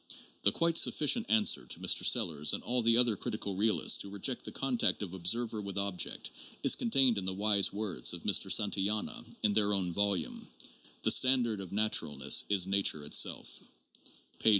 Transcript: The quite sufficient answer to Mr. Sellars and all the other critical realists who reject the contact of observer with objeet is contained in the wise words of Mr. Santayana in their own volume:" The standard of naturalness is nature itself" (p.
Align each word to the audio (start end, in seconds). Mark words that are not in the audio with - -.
The 0.41 0.51
quite 0.51 0.79
sufficient 0.79 1.27
answer 1.29 1.67
to 1.67 1.79
Mr. 1.79 2.03
Sellars 2.03 2.53
and 2.53 2.63
all 2.63 2.81
the 2.81 2.97
other 2.97 3.15
critical 3.15 3.53
realists 3.55 4.01
who 4.01 4.09
reject 4.09 4.45
the 4.45 4.51
contact 4.51 5.03
of 5.03 5.13
observer 5.13 5.61
with 5.61 5.75
objeet 5.75 6.31
is 6.63 6.73
contained 6.75 7.19
in 7.19 7.25
the 7.25 7.35
wise 7.35 7.71
words 7.71 8.11
of 8.11 8.23
Mr. 8.23 8.51
Santayana 8.51 9.23
in 9.43 9.53
their 9.53 9.71
own 9.75 9.93
volume:" 9.93 10.47
The 11.03 11.11
standard 11.11 11.61
of 11.61 11.71
naturalness 11.71 12.45
is 12.49 12.65
nature 12.65 13.05
itself" 13.05 13.61
(p. 14.39 14.49